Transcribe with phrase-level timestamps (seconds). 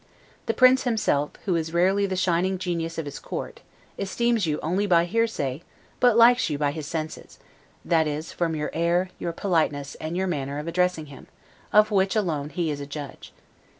[0.47, 3.61] The prince himself, who is rarely the shining genius of his court,
[3.99, 5.61] esteems you only by hearsay
[5.99, 7.37] but likes you by his senses;
[7.85, 11.27] that is, from your air, your politeness, and your manner of addressing him,
[11.71, 13.31] of which alone he is a judge.